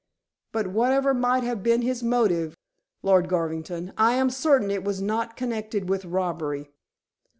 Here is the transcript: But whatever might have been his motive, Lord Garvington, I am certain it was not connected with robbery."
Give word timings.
But 0.51 0.65
whatever 0.65 1.13
might 1.13 1.43
have 1.43 1.61
been 1.61 1.83
his 1.83 2.01
motive, 2.01 2.57
Lord 3.03 3.29
Garvington, 3.29 3.93
I 3.99 4.13
am 4.13 4.31
certain 4.31 4.71
it 4.71 4.83
was 4.83 4.99
not 4.99 5.37
connected 5.37 5.89
with 5.89 6.05
robbery." 6.05 6.71